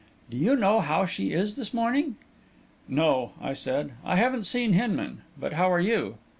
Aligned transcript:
Do 0.31 0.37
you 0.37 0.55
know 0.55 0.79
how 0.79 1.05
she 1.05 1.31
is 1.31 1.55
this 1.57 1.75
morning?" 1.75 2.15
"No," 2.87 3.33
I 3.39 3.53
said; 3.53 3.91
"I 4.03 4.15
haven't 4.15 4.45
seen 4.45 4.73
Hinman. 4.73 5.21
But 5.39 5.53
how 5.53 5.71
are 5.71 5.79
you?" 5.79 6.17